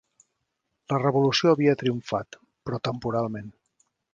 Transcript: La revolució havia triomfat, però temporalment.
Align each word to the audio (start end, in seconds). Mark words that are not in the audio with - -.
La 0.93 0.99
revolució 1.01 1.53
havia 1.53 1.75
triomfat, 1.83 2.41
però 2.65 2.81
temporalment. 2.91 3.57